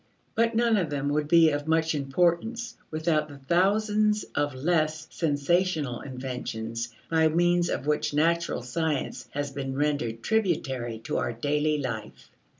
But 0.33 0.55
none 0.55 0.77
of 0.77 0.89
them 0.89 1.09
would 1.09 1.27
be 1.27 1.51
of 1.51 1.67
much 1.67 1.93
importance 1.93 2.75
without 2.89 3.27
the 3.29 3.37
thousands 3.37 4.23
of 4.33 4.55
less 4.55 5.05
sensational 5.11 6.01
inventions 6.01 6.89
by 7.11 7.27
means 7.27 7.69
of 7.69 7.85
which 7.85 8.11
natural 8.11 8.63
science 8.63 9.27
has 9.29 9.51
been 9.51 9.75
rendered 9.75 10.23
tributary 10.23 10.97
to 11.03 11.17
our 11.19 11.33
daily 11.33 11.77
life. 11.77 12.31